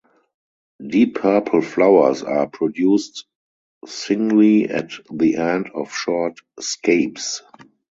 Deep 0.83 1.13
purple 1.13 1.61
flowers 1.61 2.23
are 2.23 2.47
produced 2.47 3.27
singly 3.85 4.67
at 4.67 4.89
the 5.11 5.35
end 5.35 5.69
of 5.75 5.93
short 5.93 6.39
scapes. 6.59 7.43